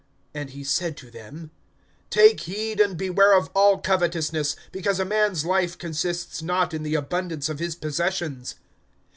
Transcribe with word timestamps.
(15)And 0.33 0.49
he 0.49 0.63
said 0.63 0.97
to 0.97 1.11
them: 1.11 1.51
Take 2.09 2.39
heed, 2.39 2.79
and 2.79 2.97
beware 2.97 3.37
of 3.37 3.51
all 3.53 3.77
covetousness; 3.77 4.55
because 4.71 4.99
a 4.99 5.05
man's 5.05 5.45
life 5.45 5.77
consists 5.77 6.41
not 6.41 6.73
in 6.73 6.81
the 6.81 6.95
abundance 6.95 7.49
of 7.49 7.59
his 7.59 7.75
possessions. 7.75 8.55